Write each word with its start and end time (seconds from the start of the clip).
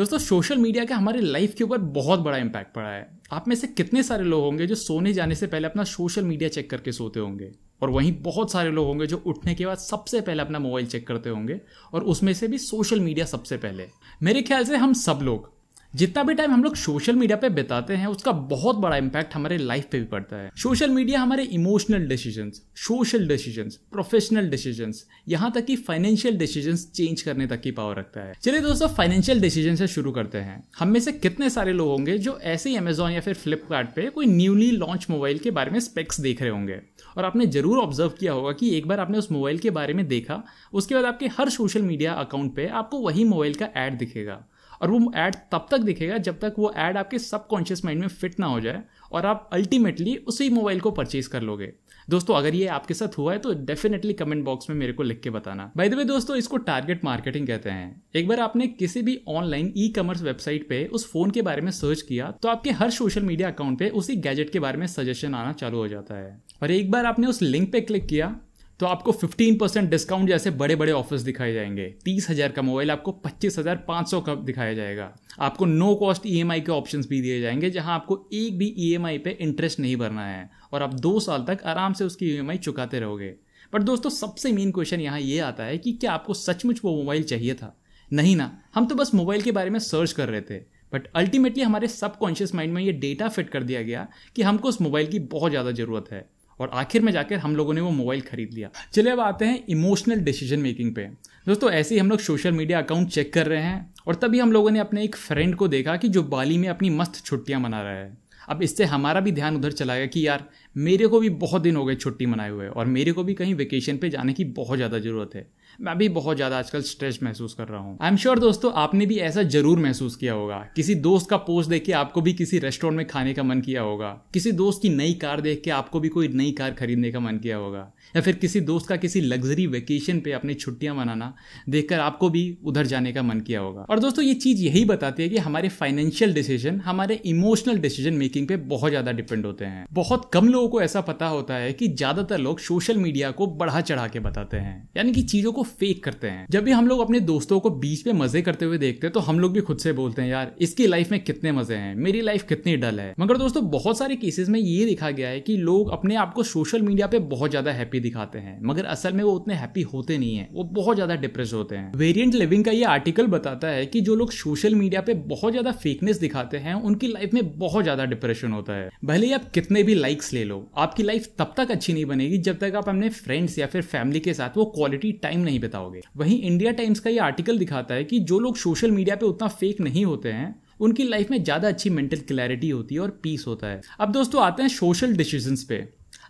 दोस्तों 0.00 0.18
social 0.18 0.58
media 0.58 0.84
का 0.84 0.96
हमारे 0.96 1.20
लाइफ 1.20 1.54
के 1.54 1.64
ऊपर 1.64 1.78
बहुत 1.78 2.20
बड़ा 2.20 2.36
इम्पैक्ट 2.36 2.74
पड़ा 2.74 2.88
है। 2.88 3.20
आप 3.32 3.48
में 3.48 3.54
से 3.56 3.66
कितने 3.66 4.02
सारे 4.02 4.24
लोग 4.24 4.44
होंगे 4.44 4.66
जो 4.66 4.74
सोने 4.74 5.12
जाने 5.12 5.34
से 5.34 5.46
पहले 5.46 5.66
अपना 5.66 5.84
सोशल 5.84 6.24
मीडिया 6.24 6.48
चेक 6.48 6.70
करके 6.70 6.92
सोते 6.92 7.20
होंगे? 7.20 7.50
और 7.82 7.90
वहीं 7.90 8.22
बहुत 8.22 8.52
सारे 8.52 8.70
लोग 8.70 8.86
होंगे 8.86 9.06
जो 9.06 9.22
उठने 9.26 9.54
के 9.54 9.66
बाद 9.66 9.78
सबसे 9.78 10.20
पहले 10.20 10.42
अपना 10.42 10.58
मोबाइल 10.58 10.86
चेक 10.86 11.06
करते 11.06 11.30
होंगे, 11.30 11.60
और 11.94 12.04
उसमें 12.04 12.32
से 12.32 12.48
भी 12.48 12.58
सोशल 12.58 13.00
मीडिया 13.00 13.26
सबसे 13.26 13.56
पहले। 13.56 13.88
मेरे 14.22 14.42
ख्याल 14.42 14.64
से 14.64 14.76
हम 14.76 14.92
सब 14.92 15.18
लोग 15.22 15.52
जितना 15.94 16.22
भी 16.22 16.34
टाइम 16.34 16.52
हम 16.52 16.62
लोग 16.64 16.74
सोशल 16.76 17.16
मीडिया 17.16 17.36
पे 17.36 17.48
बिताते 17.50 17.94
हैं, 17.94 18.06
उसका 18.06 18.32
बहुत 18.32 18.76
बड़ा 18.76 18.96
इम्पैक्ट 18.96 19.34
हमारे 19.34 19.56
लाइफ 19.58 19.86
पे 19.92 19.98
भी 19.98 20.04
पड़ता 20.06 20.36
है। 20.36 20.50
सोशल 20.56 20.90
मीडिया 20.90 21.20
हमारे 21.20 21.42
emotional 21.44 22.06
decisions 22.08 22.60
social 22.76 23.26
decisions 23.28 23.78
professional 23.92 24.50
decisions 24.50 25.04
यहाँ 25.28 25.50
तक 25.52 25.64
कि 25.64 25.76
फाइनेंशियल 25.78 26.36
डिसीजंस 26.38 26.86
चेंज 26.90 27.22
करने 27.22 27.46
तक 27.46 27.60
की 27.60 27.70
पावर 27.70 27.96
रखता 27.96 28.20
है। 28.20 28.34
चलिए 28.42 28.60
दोस्तों 28.60 28.88
फाइनेंशियल 28.88 29.40
डिसीज़न 29.40 29.76
से 29.76 29.86
शुरू 29.86 30.12
करते 30.12 30.38
हैं। 30.38 30.62
हम 30.78 30.88
में 30.88 31.00
से 31.00 31.12
कितने 31.12 31.50
सारे 31.50 31.72
लोग 31.72 31.88
होंगे 31.88 32.16
जो 32.18 32.38
ऐसे 32.44 32.70
ही 32.70 32.76
अमेजोन 32.76 33.10
या 33.12 33.20
फिर 33.20 33.34
फ्लिपकार्ट 33.34 33.98
कोई 34.10 34.26
न्यूली 34.26 34.70
लॉन्च 34.72 35.06
मोबाइल 35.10 35.38
के 35.38 35.50
बारे 35.50 35.70
में 35.70 35.80
स्पेक्स 35.80 36.20
देख 36.20 36.42
रहे 36.42 36.50
होंगे। 36.50 36.80
और 37.16 37.24
आपने 37.24 37.46
ज़रूर 37.48 37.78
ऑब्ज़र्व 37.78 38.12
किया 38.20 38.32
होगा 38.32 38.52
कि 38.52 38.70
एक 38.76 38.86
बार 38.88 39.00
आपने 39.00 39.18
उस 39.18 39.30
मोबाइल 39.32 39.58
के 39.58 39.70
बारे 39.70 39.94
में 39.94 40.06
देखा, 40.08 40.42
उसके 40.72 40.94
बाद 40.94 41.04
आपके 41.04 41.26
हर 41.38 41.48
सोशल 41.48 41.82
मीडिया 41.82 42.12
अकाउंट 42.14 42.54
पे 42.56 42.66
आपको 42.68 42.98
वही 42.98 43.24
मोबाइल 43.24 43.54
का 43.54 43.68
ऐड 43.76 43.98
दिखेगा। 43.98 44.44
और 44.80 44.90
वो 44.90 45.12
ऐड 45.16 45.34
तब 45.52 45.66
तक 45.70 45.78
दिखेगा 45.80 46.18
जब 46.20 46.38
तक 46.40 46.54
वो 46.58 46.72
ऐड 46.78 46.96
आपके 46.96 47.18
सबकॉन्शियस 47.18 47.84
माइंड 47.84 48.00
में 48.00 48.08
फिट 48.08 48.38
ना 48.40 48.46
हो 48.46 48.60
जाए 48.60 48.82
और 49.12 49.26
आप 49.26 49.48
अल्टीमेटली 49.52 50.16
उसी 50.28 50.48
मोबाइल 50.50 50.80
को 50.80 50.90
परचेज 50.90 51.26
कर 51.26 51.42
लोगे। 51.42 51.72
दोस्तों, 52.08 52.34
अगर 52.34 52.54
ये 52.54 52.66
आपके 52.68 52.94
साथ 52.94 53.16
हुआ 53.18 53.32
है 53.32 53.38
तो 53.38 53.52
डेफिनेटली 53.64 54.12
कमेंट 54.12 54.44
बॉक्स 54.44 54.70
में 54.70 54.76
मेरे 54.76 54.92
को 54.92 55.02
लिख 55.02 55.20
के 55.20 55.30
बताना। 55.30 55.70
बाय 55.76 55.88
द 55.88 55.94
वे 55.94 56.04
दोस्तों, 56.04 56.36
इसको 56.36 56.56
टारगेट 56.58 57.04
मार्केटिंग 57.04 57.46
कहते 57.46 57.70
हैं। 57.70 58.02
एक 58.14 58.28
बार 58.28 58.40
आपने 58.40 58.66
किसी 58.68 59.02
भी 59.02 59.20
ऑनलाइन 59.28 59.72
ई 59.76 59.88
कॉमर्स 59.96 60.22
वेबसाइट 60.22 60.68
पे 60.68 60.84
उस 60.86 61.10
फ़ोन 61.12 61.30
के 61.30 61.42
बारे 61.42 61.62
में 61.62 61.70
सर्च 61.72 62.02
किया 62.02 62.30
तो 62.32 62.48
आपके 62.48 62.70
हर 62.72 62.90
सोशल 62.90 63.22
मीडिया 63.22 63.50
अकाउंट 63.50 63.78
पे 63.78 63.88
उसी 63.90 64.16
गैजेट 64.18 64.50
के 64.50 64.60
बारे 64.60 64.78
में 64.78 64.86
सजेशन 64.88 65.34
आना 65.34 65.52
चालू 65.52 65.78
हो 65.78 65.88
जाता 65.88 66.14
है। 66.14 66.38
और 66.62 66.70
एक 66.70 66.90
बार 66.90 67.06
आपने 67.06 67.26
उस 67.26 67.42
लिंक 67.42 67.72
पे 67.72 67.80
क्लिक 67.80 68.06
किया 68.06 68.36
तो 68.80 68.86
आपको 68.86 69.12
15 69.14 69.58
परसेंट 69.60 69.88
डिस्काउंट 69.90 70.28
जैसे 70.28 70.50
बड़े 70.50 70.76
बड़े 70.76 70.92
ऑफर्स 70.92 71.22
दिखाए 71.22 71.52
जाएँगे। 71.52 71.84
तीस 72.04 72.28
हज़ार 72.30 72.52
का 72.52 72.62
मोबाइल 72.62 72.90
आपको 72.90 73.12
पच्चीस 73.24 73.58
हज़ार 73.58 73.76
पाँच 73.88 74.10
सौ 74.10 74.20
का 74.20 74.34
दिखाया 74.34 74.74
जाएगा। 74.74 75.10
आपको 75.40 75.66
नो 75.66 75.94
कॉस्ट 75.94 76.22
ईएमआई 76.26 76.60
के 76.60 76.72
ऑप्शंस 76.72 77.08
भी 77.08 77.20
दिए 77.20 77.40
जाएँगे, 77.40 77.70
जहाँ 77.70 77.94
आपको 77.94 78.28
एक 78.32 78.56
भी 78.58 78.74
ईएमआई 78.78 79.18
पे 79.18 79.36
इंटरेस्ट 79.40 79.80
नहीं 79.80 79.96
भरना 79.96 80.26
है 80.26 80.48
और 80.72 80.82
आप 80.82 80.94
दो 80.94 81.18
साल 81.20 81.44
तक 81.48 81.62
आराम 81.64 81.92
से 81.92 82.04
उसकी 82.04 82.26
ईएमआई 82.26 82.58
चुकाते 82.58 83.00
रहोगे। 83.00 83.34
बट 83.72 83.82
दोस्तों, 83.82 84.10
सबसे 84.10 84.52
मेन 84.52 84.70
क्वेश्चन 84.70 85.00
यहाँ 85.00 85.20
ये 85.20 85.38
आता 85.40 85.64
है 85.64 85.78
कि 85.78 85.92
क्या 85.92 86.12
आपको 86.12 86.34
सचमुच 86.34 86.80
वो 86.84 86.96
मोबाइल 86.96 87.22
चाहिए 87.22 87.54
था? 87.54 87.76
नहीं 88.10 88.34
ना। 88.36 88.50
हम 88.74 88.86
तो 88.86 88.94
बस 88.94 89.14
मोबाइल 89.14 89.42
के 89.42 89.52
बारे 89.52 89.70
में 89.70 89.78
सर्च 89.78 90.12
कर 90.12 90.28
रहे 90.28 90.40
थे। 90.40 90.58
बट 90.92 91.06
अल्टीमेटली 91.16 91.62
हमारे 91.62 91.88
सबकॉन्शियस 91.88 92.54
माइंड 92.54 92.72
में 92.74 92.82
ये 92.82 92.92
डेटा 92.92 93.28
फिट 93.28 93.50
कर 93.50 93.62
दिया 93.62 93.82
गया 93.82 94.08
कि 94.36 94.42
हमको 94.42 94.68
उस 94.68 94.80
मोबाइल 94.80 95.06
की 95.06 95.18
बहुत 95.18 95.50
ज़्यादा 95.50 95.70
ज़रूरत 95.70 96.12
है। 96.12 96.28
और 96.60 96.70
आखिर 96.74 97.02
में 97.02 97.12
जाकर 97.12 97.38
हम 97.38 97.56
लोगों 97.56 97.74
ने 97.74 97.80
वो 97.80 97.90
मोबाइल 97.90 98.20
खरीद 98.20 98.54
लिया। 98.54 98.70
चलिए 98.92 99.12
अब 99.12 99.20
आते 99.20 99.44
हैं 99.44 99.64
इमोशनल 99.68 100.20
डिसीज़न 100.20 100.60
मेकिंग 100.60 100.94
पे। 100.94 101.08
दोस्तों, 101.46 101.70
ऐसे 101.70 101.94
ही 101.94 102.00
हम 102.00 102.10
लोग 102.10 102.20
सोशल 102.20 102.52
मीडिया 102.52 102.78
अकाउंट 102.78 103.08
चेक 103.08 103.32
कर 103.34 103.46
रहे 103.46 103.62
हैं 103.62 103.92
और 104.06 104.14
तभी 104.14 104.38
हम 104.38 104.52
लोगों 104.52 104.70
ने 104.70 104.78
अपने 104.78 105.04
एक 105.04 105.16
फ्रेंड 105.16 105.54
को 105.54 105.68
देखा 105.68 105.96
कि 105.96 106.08
जो 106.08 106.22
बाली 106.24 106.58
में 106.58 106.68
अपनी 106.68 106.90
मस्त 106.90 107.24
छुट्टियाँ 107.24 107.60
मना 107.60 107.82
रहा 107.82 107.92
है। 107.92 108.18
अब 108.48 108.62
इससे 108.62 108.84
हमारा 108.84 109.20
भी 109.20 109.32
ध्यान 109.32 109.56
उधर 109.56 109.72
चला 109.72 109.96
गया 109.96 110.06
कि 110.06 110.26
यार, 110.26 110.44
मेरे 110.76 111.06
को 111.06 111.20
भी 111.20 111.28
बहुत 111.30 111.62
दिन 111.62 111.76
हो 111.76 111.84
गए 111.84 111.94
छुट्टी 111.94 112.26
मनाए 112.26 112.50
हुए 112.50 112.68
और 112.68 112.86
मेरे 112.86 113.12
को 113.12 113.24
भी 113.24 113.34
कहीं 113.34 113.54
वेकेशन 113.54 113.96
पे 113.96 114.08
जाने 114.10 114.32
की 114.32 114.44
बहुत 114.52 114.76
ज़्यादा 114.76 114.98
ज़रूरत 114.98 115.30
है। 115.34 115.46
मैं 115.80 115.96
भी 115.98 116.08
बहुत 116.08 116.36
ज़्यादा 116.36 116.58
आजकल 116.58 116.82
स्ट्रेस 116.82 117.18
महसूस 117.22 117.52
कर 117.54 117.68
रहा 117.68 117.78
हूँ। 117.80 117.96
आई 118.02 118.08
एम 118.08 118.16
श्योर 118.16 118.38
दोस्तों, 118.38 118.72
आपने 118.72 119.04
भी 119.06 119.16
ऐसा 119.18 119.42
ज़रूर 119.42 119.78
महसूस 119.78 120.16
किया 120.16 120.32
होगा। 120.32 120.56
किसी 120.76 120.94
दोस्त 120.96 121.28
का 121.30 121.36
पोस्ट 121.36 121.70
देख 121.70 121.84
के 121.84 121.92
आपको 121.92 122.20
भी 122.20 122.32
किसी 122.32 122.58
रेस्टोरेंट 122.58 122.96
में 122.96 123.06
खाने 123.06 123.32
का 123.34 123.42
मन 123.42 123.60
किया 123.60 123.82
होगा। 123.82 124.08
किसी 124.34 124.52
दोस्त 124.52 124.82
की 124.82 124.88
नई 124.88 125.12
कार 125.12 125.40
देख 125.40 125.62
के 125.64 125.70
आपको 125.70 126.00
भी 126.00 126.08
कोई 126.08 126.28
नई 126.28 126.50
कार 126.52 126.70
खरीदने 126.70 127.12
का 127.12 127.20
मन 127.20 127.38
किया 127.38 127.56
होगा। 127.56 127.90
या 128.16 128.22
फिर 128.22 128.34
किसी 128.34 128.60
दोस्त 128.60 128.88
का 128.88 128.96
किसी 128.96 129.20
लग्जरी 129.20 129.66
वेकेशन 129.66 130.20
पे 130.20 130.32
अपनी 130.32 130.54
छुट्टियाँ 130.54 130.94
मनाना 130.94 131.32
देखकर 131.68 132.00
आपको 132.00 132.30
भी 132.30 132.44
उधर 132.64 132.86
जाने 132.86 133.12
का 133.12 133.22
मन 133.22 133.40
किया 133.40 133.60
होगा। 133.60 133.86
और 133.90 133.98
दोस्तों, 133.98 134.24
ये 134.24 134.34
चीज़ 134.36 134.62
यही 134.62 134.84
बताती 134.84 135.22
है 135.22 135.28
कि 135.28 135.38
हमारे 135.38 135.68
फाइनेंशियल 135.70 136.34
डिसीज़न 136.34 136.80
हमारे 136.80 137.20
इमोशनल 137.26 137.78
डिसीज़न 137.78 138.14
मेकिंग 138.14 138.48
पे 138.48 138.56
बहुत 138.68 138.90
ज़्यादा 138.90 139.12
डिपेंड 139.12 139.46
होते 139.46 139.64
हैं। 139.64 139.86
बहुत 139.92 140.30
कम 140.32 140.48
लोगों 140.48 140.68
को 140.68 140.82
ऐसा 140.82 141.00
पता 141.00 141.26
होता 141.28 141.54
है 141.54 141.72
कि 141.72 141.88
ज़्यादातर 141.88 142.38
लोग 142.38 142.60
सोशल 142.60 142.96
मीडिया 142.98 143.30
को 143.30 143.46
बढ़ा 143.56 143.80
चढ़ा 143.80 144.06
के 144.08 144.20
बताते 144.20 144.56
हैं। 144.56 144.88
यानी 144.96 145.12
कि 145.12 145.22
चीज़ों 145.24 145.52
को 145.52 145.68
फेक 145.70 146.02
करते 146.04 146.28
हैं। 146.28 146.46
जब 146.50 146.64
भी 146.64 146.70
हम 146.72 146.88
लोग 146.88 147.00
अपने 147.00 147.20
दोस्तों 147.22 147.60
को 147.60 147.70
बीच 147.80 148.06
में 148.06 148.12
मज़े 148.14 148.42
करते 148.42 148.64
हुए 148.64 148.78
देखते 148.78 149.06
हैं 149.06 149.12
तो 149.12 149.20
हम 149.22 149.40
लोग 149.40 149.52
भी 149.52 149.60
खुद 149.62 149.78
से 149.78 149.92
बोलते 149.92 150.22
हैं, 150.22 150.28
यार, 150.28 150.54
इसकी 150.60 150.86
लाइफ 150.86 151.10
में 151.10 151.18
कितने 151.22 151.52
मज़े 151.52 151.76
हैं? 151.76 151.94
मेरी 151.96 152.20
लाइफ 152.20 152.42
कितनी 152.44 152.76
डल 152.78 153.00
है? 153.00 153.14
मगर 153.20 153.36
दोस्तों, 153.38 153.68
बहुत 153.70 153.98
सारे 153.98 154.16
केसेस 154.18 154.48
में 154.48 154.58
ये 154.60 154.84
देखा 154.86 155.10
गया 155.10 155.28
है 155.28 155.40
कि 155.40 155.56
लोग 155.58 155.90
अपने 155.92 156.14
आप 156.16 156.32
को 156.34 156.42
सोशल 156.44 156.82
मीडिया 156.82 157.06
पे 157.06 157.18
बहुत 157.30 157.50
ज़्यादा 157.50 157.72
हैप्पी 157.72 158.00
दिखाते 158.00 158.38
हैं, 158.38 158.58
मगर 158.64 158.84
असल 158.86 159.12
में 159.12 159.22
वो 159.24 159.32
उतने 159.32 159.54
हैप्पी 159.54 159.82
होते 159.84 160.18
नहीं 160.18 160.36
है। 160.36 160.48
वो 160.52 160.64
बहुत 160.72 160.96
ज़्यादा 160.96 161.14
डिप्रेस 161.16 161.52
होते 161.54 161.76
हैं। 161.76 161.92
वेरियंट 161.96 162.34
लिविंग 162.34 162.64
का 162.64 162.70
ये 162.70 162.84
आर्टिकल 162.86 163.26
बताता 163.28 163.68
है 163.68 163.86
कि 163.86 164.00
जो 164.00 164.14
लोग 164.14 164.30
सोशल 164.32 164.74
मीडिया 164.74 165.00
पे 165.00 165.14
बहुत 165.26 165.52
ज़्यादा 165.52 165.72
फेकनेस 165.74 166.18
दिखाते 166.20 166.56
हैं, 166.58 166.74
उनकी 166.74 167.08
लाइफ 167.08 167.34
में 167.34 167.58
बहुत 167.58 167.82
ज़्यादा 167.82 168.04
डिप्रेशन 168.06 168.52
होता 168.52 168.74
है। 168.74 168.88
भले 169.04 169.26
ही 169.26 169.32
आप 169.32 169.50
कितने 169.50 169.82
भी 169.82 169.94
लाइक्स 169.94 170.32
ले 170.32 170.44
लो, 170.44 170.66
आपकी 170.78 171.02
लाइफ 171.02 171.28
तब 171.38 171.54
तक 171.56 171.70
अच्छी 171.70 171.92
नहीं 171.92 172.04
बनेगी 172.06 172.38
जब 172.40 172.58
तक 172.58 172.74
आप 172.76 172.88
अपने 172.88 173.08
फ्रेंड्स 173.10 173.58
या 173.58 173.66
फिर 173.66 173.82
फैमिली 173.84 174.20
के 174.20 174.34
साथ 174.34 174.56
वो 174.56 174.64
क्वालिटी 174.70 175.12
टाइम 175.22 175.40
नहीं 175.40 175.59
बिताओगे। 175.60 176.00
वहीं 176.16 176.40
इंडिया 176.40 176.72
टाइम्स 176.72 177.00
का 177.00 177.10
ये 177.10 177.18
आर्टिकल 177.20 177.58
दिखाता 177.58 177.94
है 177.94 178.04
कि 178.04 178.18
जो 178.22 178.38
लोग 178.38 178.56
सोशल 178.58 178.90
मीडिया 178.90 179.16
पे 179.16 179.26
उतना 179.26 179.48
फेक 179.50 179.80
नहीं 179.80 180.04
होते 180.04 180.32
हैं, 180.32 180.54
उनकी 180.80 181.04
लाइफ 181.04 181.30
में 181.30 181.42
ज़्यादा 181.44 181.68
अच्छी 181.68 181.90
मेंटल 181.90 182.18
क्लैरिटी 182.28 182.70
होती 182.70 182.94
है 182.94 183.00
और 183.00 183.10
पीस 183.22 183.44
होता 183.46 183.66
है। 183.66 183.80
अब 184.00 184.12
दोस्तों 184.12 184.42
आते 184.42 184.62
हैं 184.62 184.68
सोशल 184.70 185.16
डिसीज़न 185.16 185.56
पे। 185.68 185.78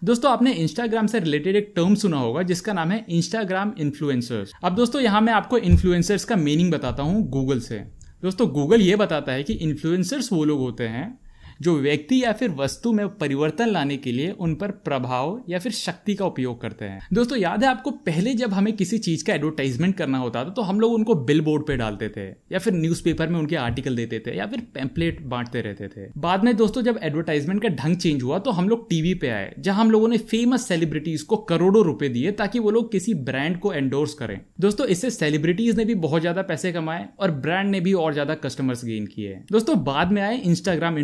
दोस्तों 0.04 0.30
आपने 0.30 0.52
इंस्टाग्राम 0.54 1.06
से 1.06 1.18
रिलेटेड 1.20 1.56
एक 1.56 1.72
टर्म 1.76 1.94
सुना 1.94 2.18
होगा, 2.18 2.42
जिसका 2.42 2.72
नाम 2.72 2.90
है 2.90 3.04
इंस्टाग्राम 3.10 3.72
इन्फ्लुएंसर्स 3.78 4.52
अब 4.64 4.74
दोस्तों 4.74 5.00
यहाँ 5.02 5.20
मैं 5.20 5.32
आपको 5.32 5.58
इन्फ्लुएंसर्स 5.60 6.24
का 6.24 6.36
मीनिंग 6.38 6.72
बताता 6.72 7.02
हूँ 7.02 7.22
गूगल 7.30 7.60
से। 7.60 7.78
दोस्तों 8.22 8.48
गूगल 8.50 8.80
ये 8.80 8.96
बताता 8.96 9.32
है 9.32 9.42
कि 9.42 9.52
इन्फ्लुएंसर्स 9.62 10.32
वो 10.32 10.44
लोग 10.44 10.60
होते 10.60 10.88
हैं 10.88 11.06
जो 11.60 11.74
व्यक्ति 11.78 12.22
या 12.22 12.32
फिर 12.32 12.50
वस्तु 12.52 12.92
में 12.92 13.06
परिवर्तन 13.10 13.68
लाने 13.68 13.96
के 13.96 14.12
लिए 14.12 14.30
उन 14.32 14.54
पर 14.54 14.70
प्रभाव 14.84 15.40
या 15.48 15.58
फिर 15.58 15.72
शक्ति 15.72 16.14
का 16.14 16.26
उपयोग 16.26 16.60
करते 16.60 16.84
हैं। 16.84 17.00
दोस्तों, 17.12 17.38
याद 17.38 17.64
है 17.64 17.68
आपको 17.70 17.90
पहले 17.90 18.32
जब 18.34 18.52
हमें 18.52 18.72
किसी 18.76 18.98
चीज़ 19.00 19.24
का 19.24 19.34
एडवर्टाइजमेंट 19.34 19.96
करना 19.96 20.18
होता 20.18 20.44
था 20.44 20.50
तो 20.50 20.62
हम 20.62 20.80
लोग 20.80 20.92
उनको 20.92 21.14
बिल 21.24 21.40
बोर्ड 21.40 21.66
पे 21.66 21.76
डालते 21.76 22.08
थे, 22.08 22.26
या 22.52 22.58
फिर 22.58 22.72
न्यूज़पेपर 22.74 23.28
में 23.28 23.38
उनके 23.38 23.56
आर्टिकल 23.58 23.96
देते 23.96 24.18
थे, 24.18 24.36
या 24.36 24.46
फिर 24.46 24.60
पैम्पलेट 24.74 25.20
बांटते 25.24 25.60
रहते 25.60 25.88
थे। 25.88 26.08
बाद 26.18 26.44
में 26.44 26.54
दोस्तों, 26.56 26.82
जब 26.82 26.98
एडवर्टाइजमेंट 27.02 27.62
का 27.62 27.68
ढंग 27.76 27.96
चेंज 27.96 28.22
हुआ 28.22 28.38
तो 28.40 28.50
हम 28.50 28.68
लोग 28.68 28.88
टीवी 28.90 29.14
पे 29.14 29.28
आए, 29.30 29.52
जहाँ 29.58 29.80
हम 29.80 29.90
लोगों 29.90 30.08
ने 30.08 30.18
फ़ेमस 30.20 30.66
सेलिब्रिटीज 30.68 31.22
को 31.22 31.36
करोड़ों 31.50 31.84
रुपए 31.84 32.08
दिए, 32.08 32.32
ताकि 32.32 32.58
वो 32.58 32.70
लोग 32.70 32.90
किसी 32.92 33.14
ब्रांड 33.22 33.58
को 33.58 33.72
एंडोर्स 33.72 34.14
करें। 34.14 34.38
दोस्तों, 34.60 34.86
इससे 34.86 35.10
सेलिब्रिटीज 35.10 35.76
ने 35.76 35.84
भी 35.84 35.94
बहुत 35.96 36.20
ज़्यादा 36.20 36.42
पैसे 36.44 36.72
कमाए, 36.72 37.06
और 37.20 37.30
ब्रांड 37.40 37.70
ने 37.70 37.80
भी 37.80 37.92
और 37.94 38.12
ज़्यादा 38.12 38.34
कस्टमर्स 38.36 38.84
गेन 38.84 39.06
किए। 39.06 39.38
दोस्तों, 39.52 39.82
बाद 39.84 40.12
में 40.12 40.22
आए 40.22 40.36
इंस्टाग्राम 40.38 40.98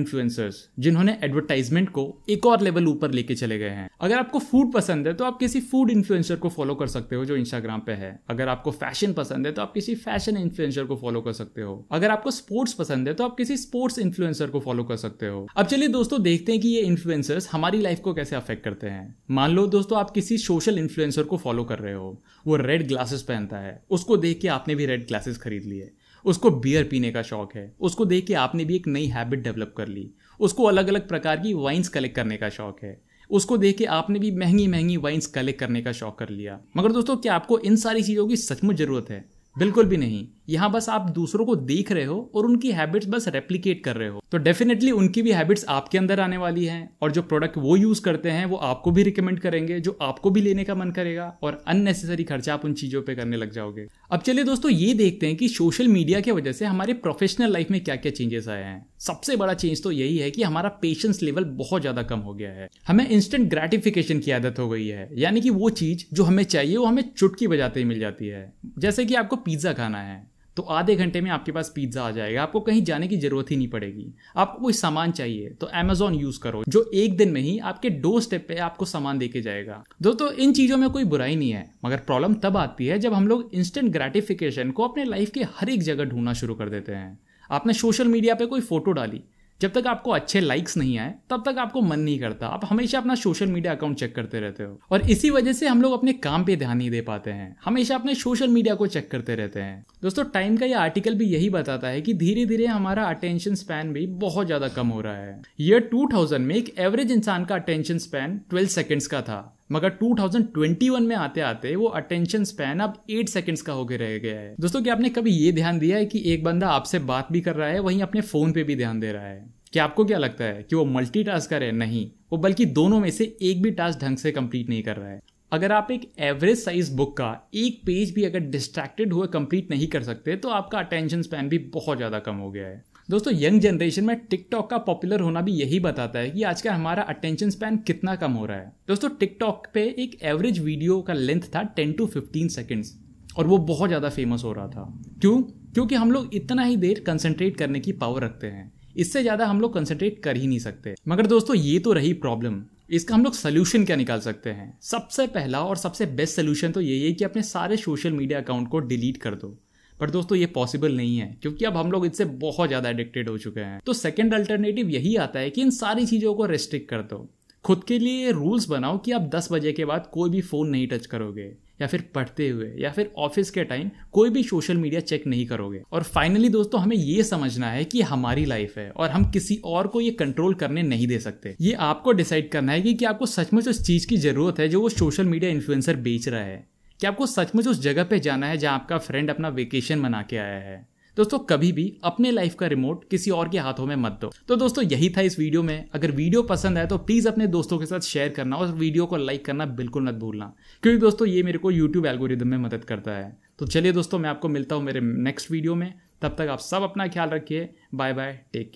इन्फ्लुएंसर्स 0.46 0.68
जिन्होंने 0.78 1.18
एडवर्टाइजमेंट 1.22 1.88
को 1.90 2.22
एक 2.28 2.46
और 2.46 2.62
लेवल 2.62 2.86
ऊपर 2.86 3.10
लेके 3.10 3.34
चले 3.34 3.58
गए 3.58 3.68
हैं। 3.68 3.88
अगर 4.00 4.18
आपको 4.18 4.38
फ़ूड 4.38 4.72
पसंद 4.72 5.06
है 5.06 5.14
तो 5.14 5.24
आप 5.24 5.38
किसी 5.38 5.60
फ़ूड 5.60 5.90
इन्फ्लुएंसर 5.90 6.36
को 6.36 6.48
फॉलो 6.48 6.74
कर 6.74 6.86
सकते 6.86 7.16
हो 7.16 7.24
जो 7.24 7.36
इंस्टाग्राम 7.36 7.80
पे 7.80 7.92
है। 7.92 8.18
अगर 8.30 8.48
आपको 8.48 8.70
फ़ैशन 8.70 9.12
पसंद 9.12 9.46
है 9.46 9.52
तो 9.52 9.62
आप 9.62 9.72
किसी 9.72 9.94
फ़ैशन 9.94 10.36
इन्फ्लुएंसर 10.36 10.84
को 10.84 10.96
फॉलो 10.96 11.20
कर 11.20 11.32
सकते 11.32 11.62
हो। 11.62 11.86
अगर 11.92 12.10
आपको 12.10 12.30
स्पोर्ट्स 12.30 12.72
पसंद 12.72 13.08
है 13.08 13.14
तो 13.14 13.24
आप 13.24 13.36
किसी 13.36 13.56
स्पोर्ट्स 13.56 13.98
इन्फ्लुएंसर 13.98 14.50
को 14.50 14.60
फॉलो 14.60 14.84
कर 14.84 14.96
सकते 14.96 15.26
हो। 15.26 15.46
अब 15.56 15.66
चलिए 15.66 15.88
दोस्तों, 15.88 16.22
देखते 16.22 16.52
हैं 16.52 16.60
कि 16.60 16.68
ये 16.68 16.80
इन्फ्लुएंसर्स 16.82 17.48
हमारी 17.52 17.80
लाइफ 17.80 18.00
को 18.00 18.14
कैसे 18.14 18.36
अफेक्ट 18.36 18.64
करते 18.64 18.86
हैं। 18.86 19.14
मान 19.30 19.50
लो 19.50 19.66
दोस्तों, 19.66 19.98
आप 19.98 20.10
किसी 20.10 20.38
सोशल 20.38 20.78
इन्फ्लुएंसर 20.78 21.22
को 21.22 21.36
फॉलो 21.36 21.64
कर 21.64 21.78
रहे 21.78 21.94
हो। 21.94 22.22
वो 22.46 22.56
रेड 22.56 22.86
ग्लासेस 22.88 23.22
पहनता 23.22 23.58
है। 23.58 23.82
उसको 23.90 24.16
देख 24.16 24.40
के 24.40 24.48
आपने 24.48 24.74
भी 24.74 24.86
रेड 24.86 25.06
ग्लासेस 25.06 25.38
खरीद 25.38 25.64
लिए। 25.64 25.92
उसको 26.24 26.50
बियर 26.50 26.84
पीने 26.84 27.10
का 27.12 27.22
शौक 27.22 27.54
है। 27.54 27.74
उसको 27.80 28.04
देख 28.04 28.26
के 28.26 28.34
आपने 28.34 28.64
भी 28.64 28.76
एक 28.76 28.86
नई 28.88 29.06
हैबिट 29.06 29.42
डेवलप 29.42 29.74
कर 29.76 29.88
ली। 29.88 30.10
उसको 30.40 30.64
अलग 30.64 30.88
अलग 30.88 31.08
प्रकार 31.08 31.36
की 31.36 31.54
वाइन्स 31.54 31.88
कलेक्ट 31.88 32.16
करने 32.16 32.36
का 32.36 32.48
शौक 32.48 32.76
है। 32.82 33.02
उसको 33.30 33.56
देख 33.56 33.78
के 33.78 33.84
आपने 33.84 34.18
भी 34.18 34.30
महँगी 34.30 34.66
महँगी 34.66 34.96
वाइन्स 34.96 35.26
कलेक्ट 35.26 35.60
करने 35.60 35.82
का 35.82 35.92
शौक 35.92 36.18
कर 36.18 36.28
लिया। 36.28 36.60
मगर 36.76 36.92
दोस्तों, 36.92 37.16
क्या 37.16 37.34
आपको 37.34 37.58
इन 37.58 37.76
सारी 37.76 38.02
चीज़ों 38.02 38.28
की 38.28 38.36
सचमुच 38.36 38.76
ज़रूरत 38.76 39.06
है? 39.10 39.24
बिल्कुल 39.58 39.86
भी 39.86 39.96
नहीं। 39.96 40.28
यहाँ 40.48 40.70
बस 40.72 40.88
आप 40.88 41.10
दूसरों 41.10 41.44
को 41.46 41.56
देख 41.56 41.92
रहे 41.92 42.04
हो 42.04 42.18
और 42.34 42.46
उनकी 42.46 42.70
हैबिट्स 42.72 43.06
बस 43.08 43.28
रेप्लीकेट 43.28 43.82
कर 43.84 43.96
रहे 43.96 44.08
हो। 44.08 44.22
तो 44.32 44.38
डेफिनेटली 44.38 44.90
उनकी 44.90 45.22
भी 45.22 45.32
हैबिट्स 45.32 45.64
आपके 45.68 45.98
अंदर 45.98 46.20
आने 46.20 46.36
वाली 46.36 46.64
हैं 46.64 46.88
और 47.02 47.12
जो 47.12 47.22
प्रोडक्ट 47.22 47.56
वो 47.58 47.76
यूज़ 47.76 48.02
करते 48.02 48.30
हैं, 48.30 48.44
वो 48.46 48.56
आपको 48.56 48.90
भी 48.90 49.02
रिकमेंड 49.02 49.40
करेंगे, 49.40 49.80
जो 49.80 49.96
आपको 50.02 50.30
भी 50.30 50.40
लेने 50.40 50.64
का 50.64 50.74
मन 50.74 50.90
करेगा 50.90 51.26
और 51.42 51.62
अननेसेसरी 51.66 52.24
खर्चा 52.24 52.54
आप 52.54 52.64
उन 52.64 52.74
चीज़ों 52.74 53.02
पर 53.02 53.14
करने 53.14 53.36
लग 53.36 53.52
जाओगे। 53.52 53.86
अब 54.10 54.20
चलिए 54.20 54.44
दोस्तों, 54.44 54.70
ये 54.70 54.92
देखते 54.94 55.26
हैं 55.26 55.36
कि 55.36 55.48
सोशल 55.48 55.88
मीडिया 55.88 56.20
की 56.20 56.30
वजह 56.30 56.52
से 56.52 56.64
हमारे 56.64 56.94
प्रोफेशनल 56.96 57.52
लाइफ 57.52 57.70
में 57.70 57.82
क्या 57.84 57.96
क्या 57.96 58.12
चेंजेस 58.12 58.48
आए 58.48 58.62
हैं। 58.62 58.84
सबसे 58.98 59.36
बड़ा 59.36 59.54
चेंज 59.54 59.82
तो 59.82 59.90
यही 59.90 60.16
है 60.18 60.30
कि 60.30 60.42
हमारा 60.42 60.68
पेशेंस 60.82 61.22
लेवल 61.22 61.44
बहुत 61.56 61.80
ज़्यादा 61.80 62.02
कम 62.02 62.18
हो 62.18 62.34
गया 62.34 62.50
है। 62.50 62.68
हमें 62.86 63.08
इंस्टेंट 63.08 63.48
ग्रेटिफिकेशन 63.50 64.18
की 64.18 64.30
आदत 64.30 64.58
हो 64.58 64.68
गई 64.68 64.86
है। 64.86 65.08
यानी 65.16 65.40
कि 65.40 65.50
वो 65.50 65.70
चीज़ 65.72 66.04
जो 66.12 66.24
हमें 66.24 66.44
चाहिए, 66.44 66.76
वो 66.76 66.84
हमें 66.84 67.02
चुटकी 67.16 67.46
बजाते 67.46 67.80
ही 67.80 67.86
मिल 67.86 68.00
जाती 68.00 68.28
है। 68.28 68.52
जैसे 68.78 69.04
कि 69.04 69.14
आपको 69.14 69.36
पिज्जा 69.36 69.72
खाना 69.72 69.98
है। 69.98 70.35
तो 70.56 70.62
आधे 70.64 70.94
घंटे 70.96 71.20
में 71.20 71.30
आपके 71.30 71.52
पास 71.52 71.72
पिज़्ज़ा 71.74 72.02
आ 72.02 72.10
जाएगा। 72.10 72.42
आपको 72.42 72.60
कहीं 72.60 72.82
जाने 72.84 73.08
की 73.08 73.16
ज़रूरत 73.18 73.50
ही 73.50 73.56
नहीं 73.56 73.68
पड़ेगी। 73.68 74.06
आपको 74.36 74.60
कोई 74.60 74.72
सामान 74.74 75.12
चाहिए 75.12 75.48
तो 75.50 75.66
अमेजोन 75.74 76.14
यूज़ 76.14 76.40
करो, 76.40 76.62
जो 76.68 76.90
एक 76.94 77.16
दिन 77.16 77.32
में 77.32 77.40
ही 77.40 77.58
आपके 77.60 77.90
डो 77.90 78.20
स्टेप 78.20 78.46
पर 78.48 78.58
आपको 78.60 78.84
सामान 78.86 79.18
देके 79.18 79.40
जाएगा। 79.42 79.82
दोस्तों, 80.02 80.30
इन 80.30 80.52
चीज़ों 80.52 80.76
में 80.76 80.88
कोई 80.90 81.04
बुराई 81.06 81.36
नहीं 81.36 81.50
है, 81.50 81.70
मगर 81.84 81.96
प्रॉब्लम 81.98 82.34
तब 82.36 82.56
आती 82.56 82.86
है 82.86 82.98
जब 82.98 83.14
हम 83.14 83.28
लोग 83.28 83.50
इंस्टेंट 83.54 83.92
ग्रेटिफिकेशन 83.92 84.70
को 84.70 84.84
अपने 84.84 85.04
लाइफ 85.04 85.30
के 85.30 85.42
हर 85.52 85.70
एक 85.70 85.82
जगह 85.82 86.04
ढूंढना 86.04 86.32
शुरू 86.34 86.54
कर 86.54 86.68
देते 86.68 86.92
हैं। 86.92 87.18
आपने 87.50 87.72
सोशल 87.74 88.08
मीडिया 88.08 88.34
पर 88.34 88.46
कोई 88.46 88.60
फ़ोटो 88.62 88.92
डाली 88.92 89.22
जब 89.60 89.72
तक 89.72 89.86
आपको 89.86 90.10
अच्छे 90.10 90.40
लाइक्स 90.40 90.76
नहीं 90.76 90.98
आए, 90.98 91.14
तब 91.30 91.42
तक 91.46 91.58
आपको 91.58 91.80
मन 91.80 92.00
नहीं 92.00 92.18
करता। 92.18 92.46
आप 92.46 92.64
हमेशा 92.64 92.98
अपना 92.98 93.14
सोशल 93.14 93.46
मीडिया 93.46 93.74
अकाउंट 93.74 93.96
चेक 93.96 94.14
करते 94.14 94.40
रहते 94.40 94.64
हो। 94.64 94.80
और 94.90 95.10
इसी 95.10 95.30
वजह 95.30 95.52
से 95.52 95.68
हम 95.68 95.82
लोग 95.82 95.92
अपने 95.92 96.12
काम 96.12 96.44
पे 96.44 96.56
ध्यान 96.56 96.76
नहीं 96.76 96.90
दे 96.90 97.00
पाते 97.00 97.30
हैं। 97.30 97.56
हमेशा 97.64 97.94
अपने 97.94 98.14
सोशल 98.14 98.48
मीडिया 98.48 98.74
को 98.74 98.86
चेक 98.86 99.10
करते 99.10 99.34
रहते 99.34 99.60
हैं। 99.60 99.84
दोस्तों 100.02 100.24
टाइम 100.24 100.56
का 100.56 100.66
ये 100.66 100.74
आर्टिकल 100.74 101.14
भी 101.14 101.24
यही 101.24 101.50
बताता 101.50 101.88
है 101.88 102.00
कि 102.00 102.14
धीरे 102.14 102.46
धीरे 102.46 102.66
हमारा 102.66 103.04
अटेंशन 103.04 103.54
स्पैन 103.54 103.92
भी 103.92 104.06
बहुत 104.06 104.46
ज़्यादा 104.46 104.68
कम 104.68 104.88
हो 104.88 105.00
रहा 105.00 105.16
है। 105.16 105.42
ईयर 105.60 105.88
2000 105.94 106.38
में 106.38 106.54
एक 106.54 106.74
एवरेज 106.78 107.12
इंसान 107.12 107.44
का 107.44 107.54
अटेंशन 107.54 107.98
स्पैन 107.98 108.40
ट्वेल्व 108.50 108.68
सेकेंड्स 108.68 109.06
का 109.06 109.22
था। 109.22 109.55
मगर 109.70 109.92
2021 109.94 111.00
में 111.00 111.14
आते 111.16 111.40
आते 111.40 111.74
वो 111.76 111.86
अटेंशन 111.96 112.44
स्पैन 112.44 112.80
अब 112.80 113.02
8 113.10 113.28
सेकंड्स 113.28 113.62
का 113.62 113.72
होकर 113.72 113.98
रह 113.98 114.16
गया 114.18 114.38
है। 114.38 114.54
दोस्तों, 114.60 114.82
क्या 114.82 114.94
आपने 114.94 115.08
कभी 115.10 115.30
ये 115.30 115.52
ध्यान 115.52 115.78
दिया 115.78 115.96
है 115.96 116.06
कि 116.06 116.22
एक 116.24 116.44
बंदा 116.44 116.68
आपसे 116.68 116.98
बात 117.00 117.32
भी 117.32 117.40
कर 117.40 117.56
रहा 117.56 117.68
है, 117.68 117.78
वहीं 117.80 118.02
अपने 118.02 118.20
फ़ोन 118.22 118.52
पे 118.52 118.62
भी 118.62 118.76
ध्यान 118.76 119.00
दे 119.00 119.12
रहा 119.12 119.26
है? 119.26 119.44
क्या 119.72 119.84
आपको 119.84 120.04
क्या 120.04 120.18
लगता 120.18 120.44
है 120.44 120.62
कि 120.62 120.76
वो 120.76 120.84
मल्टी 120.84 121.22
है? 121.22 121.70
नहीं, 121.72 122.10
वो 122.32 122.38
बल्कि 122.38 122.66
दोनों 122.66 123.00
में 123.00 123.10
से 123.10 123.36
एक 123.42 123.62
भी 123.62 123.70
टास्क 123.72 124.00
ढंग 124.00 124.16
से 124.16 124.32
कंप्लीट 124.32 124.68
नहीं 124.68 124.82
कर 124.82 124.96
रहा 124.96 125.10
है। 125.10 125.20
अगर 125.52 125.72
आप 125.72 125.90
एक 125.90 126.10
एवरेज 126.20 126.58
साइज़ 126.58 126.94
बुक 126.96 127.16
का 127.16 127.30
एक 127.54 127.80
पेज 127.86 128.14
भी 128.14 128.24
अगर 128.24 128.40
डिस्ट्रैक्टेड 128.50 129.12
हुए 129.12 129.26
कंप्लीट 129.28 129.70
नहीं 129.70 129.86
कर 129.86 130.02
सकते 130.02 130.36
तो 130.36 130.48
आपका 130.50 130.78
अटेंशन 130.78 131.22
स्पैन 131.22 131.48
भी 131.48 131.58
बहुत 131.74 131.96
ज़्यादा 131.96 132.18
कम 132.18 132.36
हो 132.36 132.50
गया 132.50 132.66
है। 132.66 132.84
दोस्तों, 133.08 133.32
यंग 133.32 133.60
जनरेशन 133.60 134.04
में 134.04 134.16
टिकटॉक 134.20 134.68
का 134.70 134.78
पॉपुलर 134.78 135.20
होना 135.20 135.40
भी 135.40 135.52
यही 135.52 135.78
बताता 135.80 136.18
है 136.18 136.30
कि 136.30 136.42
आज 136.42 136.62
का 136.62 136.72
हमारा 136.74 137.02
अटेंशन 137.02 137.50
स्पैन 137.50 137.76
कितना 137.78 138.14
कम 138.16 138.32
हो 138.32 138.46
रहा 138.46 138.56
है। 138.56 138.72
दोस्तों 138.88 139.08
टिकटॉक 139.10 139.66
पे 139.74 139.82
एक 139.98 140.16
एवरेज 140.22 140.58
वीडियो 140.58 141.00
का 141.02 141.12
लेंथ 141.12 141.42
था 141.54 141.62
टेन 141.76 141.92
टू 141.92 142.06
फिफ्टीन 142.06 142.48
सेकेंड्स 142.48 142.92
और 143.36 143.46
वो 143.46 143.58
बहुत 143.66 143.88
ज़्यादा 143.88 144.08
फ़ेमस 144.08 144.44
हो 144.44 144.52
रहा 144.52 144.66
था। 144.68 144.86
क्यों? 145.20 145.40
क्योंकि 145.74 145.94
हम 145.94 146.12
लोग 146.12 146.34
इतना 146.34 146.62
ही 146.62 146.76
देर 146.76 147.02
कंसंट्रेट 147.06 147.56
करने 147.56 147.80
की 147.80 147.92
पावर 147.94 148.24
रखते 148.24 148.46
हैं। 148.46 148.72
इससे 148.96 149.22
ज़्यादा 149.22 149.46
हम 149.46 149.60
लोग 149.60 149.74
कंसंट्रेट 149.74 150.18
कर 150.22 150.36
ही 150.36 150.46
नहीं 150.46 150.58
सकते। 150.58 150.94
मगर 151.08 151.26
दोस्तों, 151.26 151.56
ये 151.56 151.78
तो 151.78 151.92
रही 151.92 152.12
प्रॉब्लम 152.16 152.62
इसका 152.90 153.14
हम 153.14 153.24
लोग 153.24 153.34
सोल्यूशन 153.34 153.84
क्या 153.84 153.96
निकाल 153.96 154.20
सकते 154.20 154.50
हैं? 154.50 154.78
सबसे 154.82 155.26
पहला 155.28 155.60
और 155.60 155.76
सबसे 155.76 156.06
बेस्ट 156.08 156.36
सोल्यूशन 156.36 156.72
तो 156.72 156.80
यही 156.80 157.04
है 157.04 157.12
कि 157.12 157.24
अपने 157.24 157.42
सारे 157.42 157.76
सोशल 157.76 158.12
मीडिया 158.12 158.40
अकाउंट 158.40 158.68
को 158.68 158.78
डिलीट 158.82 159.16
कर 159.16 159.34
दो। 159.34 159.56
पर 160.00 160.10
दोस्तों 160.10 160.38
ये 160.38 160.46
पॉसिबल 160.46 160.96
नहीं 160.96 161.16
है 161.18 161.36
क्योंकि 161.42 161.64
अब 161.64 161.76
हम 161.76 161.92
लोग 161.92 162.06
इससे 162.06 162.24
बहुत 162.24 162.68
ज़्यादा 162.68 162.88
एडिक्टेड 162.88 163.28
हो 163.28 163.38
चुके 163.38 163.60
हैं। 163.60 163.80
तो 163.86 163.92
सेकेंड 163.92 164.34
अल्टरनेटिव 164.34 164.90
यही 164.90 165.16
आता 165.16 165.40
है 165.40 165.50
कि 165.50 165.62
इन 165.62 165.70
सारी 165.70 166.06
चीज़ों 166.06 166.34
को 166.34 166.46
रेस्ट्रिक्ट 166.46 166.88
कर 166.88 167.02
दो। 167.02 167.28
खुद 167.64 167.84
के 167.84 167.98
लिए 167.98 168.30
रूल्स 168.30 168.68
बनाओ 168.68 168.98
कि 168.98 169.12
आप 169.12 169.30
10 169.34 169.48
बजे 169.52 169.72
के 169.72 169.84
बाद 169.84 170.08
कोई 170.12 170.30
भी 170.30 170.40
फ़ोन 170.40 170.68
नहीं 170.68 170.86
टच 170.88 171.06
करोगे 171.06 171.52
या 171.80 171.86
फिर 171.86 172.04
पढ़ते 172.14 172.48
हुए 172.48 172.70
या 172.78 172.90
फिर 172.90 173.10
ऑफ़िस 173.18 173.50
के 173.50 173.64
टाइम 173.64 173.90
कोई 174.12 174.30
भी 174.30 174.42
सोशल 174.42 174.76
मीडिया 174.76 175.00
चेक 175.00 175.26
नहीं 175.26 175.46
करोगे। 175.46 175.80
और 175.92 176.02
फाइनली 176.02 176.48
दोस्तों 176.48 176.80
हमें 176.80 176.96
ये 176.96 177.22
समझना 177.22 177.70
है 177.70 177.84
कि 177.84 178.02
हमारी 178.02 178.44
लाइफ 178.44 178.78
है 178.78 178.90
और 178.90 179.10
हम 179.10 179.30
किसी 179.30 179.56
और 179.64 179.86
को 179.86 180.00
ये 180.00 180.10
कंट्रोल 180.10 180.54
करने 180.54 180.82
नहीं 180.82 181.06
दे 181.06 181.18
सकते। 181.18 181.56
ये 181.60 181.72
आपको 181.72 182.12
डिसाइड 182.12 182.50
करना 182.50 182.72
है 182.72 182.80
कि, 182.82 183.04
आपको 183.04 183.26
सचमुच 183.26 183.68
उस 183.68 183.82
चीज़ 183.86 184.06
की 184.06 184.16
ज़रूरत 184.16 184.58
है 184.58 184.68
जो 184.68 184.80
वो 184.80 184.88
सोशल 184.88 185.24
मीडिया 185.24 185.50
इन्फ्लुएंसर 185.50 185.96
बेच 185.96 186.28
रहा 186.28 186.40
है। 186.40 186.66
कि 187.00 187.06
आपको 187.06 187.26
सचमुच 187.26 187.66
उस 187.68 187.82
जगह 187.82 188.04
पे 188.04 188.18
जाना 188.18 188.46
है 188.46 188.58
जहाँ 188.58 188.74
आपका 188.74 188.98
फ्रेंड 188.98 189.30
अपना 189.30 189.48
वेकेशन 189.48 189.98
मना 189.98 190.22
के 190.22 190.36
आया 190.36 190.60
है। 190.60 190.88
दोस्तों, 191.16 191.38
कभी 191.38 191.72
भी 191.72 191.98
अपने 192.04 192.30
लाइफ 192.30 192.54
का 192.54 192.66
रिमोट 192.66 193.10
किसी 193.10 193.30
और 193.30 193.48
के 193.48 193.58
हाथों 193.58 193.86
में 193.86 193.96
मत 193.96 194.18
दो। 194.20 194.32
तो 194.48 194.56
दोस्तों, 194.56 194.84
यही 194.84 195.10
था 195.10 195.20
इस 195.20 195.38
वीडियो 195.38 195.62
में। 195.62 195.88
अगर 195.92 196.10
वीडियो 196.10 196.42
पसंद 196.42 196.78
आए 196.78 196.86
तो 196.86 196.98
प्लीज़ 196.98 197.28
अपने 197.28 197.46
दोस्तों 197.46 197.78
के 197.78 197.86
साथ 197.86 198.00
शेयर 198.00 198.28
करना 198.28 198.56
और 198.56 198.66
वीडियो 198.66 199.06
को 199.06 199.16
लाइक 199.16 199.44
करना 199.44 199.66
बिल्कुल 199.66 200.02
मत 200.02 200.14
भूलना। 200.14 200.54
क्योंकि 200.82 201.00
दोस्तों, 201.00 201.28
ये 201.28 201.42
मेरे 201.42 201.58
को 201.58 201.70
यूट्यूब 201.70 202.06
एल्गोरिदम 202.06 202.48
में 202.48 202.58
मदद 202.58 202.84
करता 202.84 203.10
है। 203.10 203.38
तो 203.58 203.66
चलिए 203.66 203.92
दोस्तों, 203.92 204.18
मैं 204.18 204.30
आपको 204.30 204.48
मिलता 204.48 204.74
हूँ 204.74 204.84
मेरे 204.84 205.00
नेक्स्ट 205.00 205.50
वीडियो 205.50 205.74
में। 205.74 205.94
तब 206.22 206.28
तक 206.28 206.40
आप 206.40 206.58
सब 206.58 206.82
अपना 206.82 207.08
ख्याल 207.08 207.28
रखिए। 207.28 207.74
Bye 207.94 208.12
bye 208.12 208.32
take 208.32 208.52
care 208.52 208.74